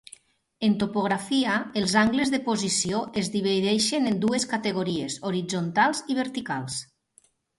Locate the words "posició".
2.47-3.01